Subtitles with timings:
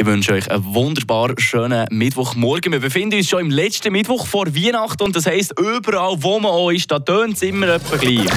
[0.00, 2.70] Ich wünsche euch einen wunderbar schönen Mittwochmorgen.
[2.70, 6.52] Wir befinden uns schon im letzten Mittwoch vor Weihnachten und das heisst, überall wo man
[6.52, 8.30] auch ist, da tönt es immer etwa gleich.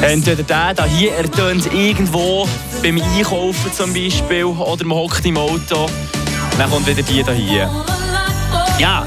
[0.00, 2.48] Entweder der da hier ertönt irgendwo
[2.84, 5.86] beim Einkaufen zum Beispiel oder man hockt im Auto.
[6.56, 7.68] Dann kommt wieder die da hier.
[8.78, 9.04] Ja,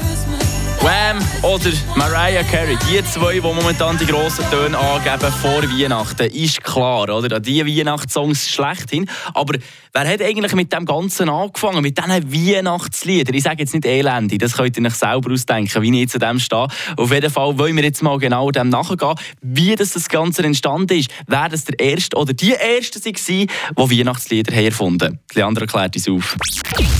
[0.80, 6.62] Wham oder Mariah Carey, die zwei, die momentan die grossen Töne angeben vor Weihnachten, ist
[6.62, 7.40] klar, oder?
[7.40, 9.10] Die Weihnachtssongs schlechthin.
[9.34, 9.58] Aber
[9.92, 13.34] wer hat eigentlich mit dem Ganzen angefangen, mit diesen Weihnachtsliedern?
[13.34, 16.38] Ich sage jetzt nicht elende, das könnt ihr euch selber ausdenken, wie ich zu dem
[16.38, 16.68] stehe.
[16.96, 20.98] Auf jeden Fall wollen wir jetzt mal genau dem nachgehen, wie das, das Ganze entstanden
[20.98, 21.10] ist.
[21.26, 23.46] Wer das der Erste oder die Erste waren,
[23.90, 25.18] die Weihnachtslieder haben erfunden haben.
[25.34, 26.36] Leandro klärt uns auf.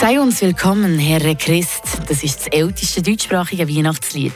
[0.00, 1.82] Sei uns willkommen, Herr Christ.
[2.08, 4.32] Das ist das älteste deutschsprachige Weihnachtslied.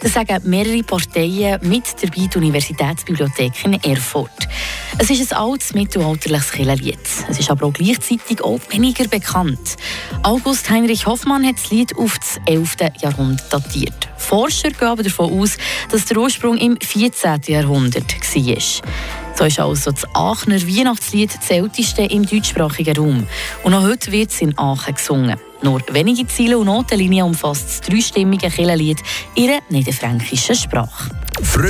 [0.00, 4.48] Das sagen mehrere Parteien, mit dabei die Universitätsbibliothek in Erfurt.
[4.96, 6.98] Es ist ein altes mittelalterliches Kirchenlied.
[7.28, 9.76] Es ist aber auch gleichzeitig auch weniger bekannt.
[10.22, 12.76] August Heinrich Hoffmann hat das Lied auf das 11.
[13.02, 14.08] Jahrhundert datiert.
[14.16, 15.58] Forscher gehen aber davon aus,
[15.90, 17.42] dass der Ursprung im 14.
[17.48, 19.25] Jahrhundert war.
[19.38, 23.26] So ist also das Aachener Weihnachtslied das älteste im deutschsprachigen Raum.
[23.64, 25.38] Und noch heute wird es in Aachen gesungen.
[25.62, 28.98] Nur wenige Ziele und Notenlinien umfasst das dreistimmige Kirchenlied
[29.34, 31.10] in ihrer niederfränkischen Sprache.